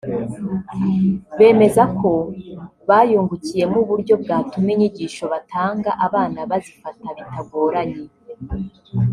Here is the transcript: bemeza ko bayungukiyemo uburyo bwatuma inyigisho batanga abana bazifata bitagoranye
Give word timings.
bemeza 1.37 1.83
ko 1.99 2.11
bayungukiyemo 2.89 3.77
uburyo 3.83 4.13
bwatuma 4.21 4.69
inyigisho 4.73 5.23
batanga 5.33 5.89
abana 6.05 6.39
bazifata 6.49 7.07
bitagoranye 7.17 7.99